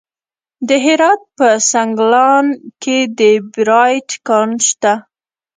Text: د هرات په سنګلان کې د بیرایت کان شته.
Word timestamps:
د 0.67 0.69
هرات 0.85 1.21
په 1.37 1.47
سنګلان 1.71 2.45
کې 2.81 2.97
د 3.17 3.21
بیرایت 3.53 4.09
کان 4.27 4.49
شته. 4.67 4.93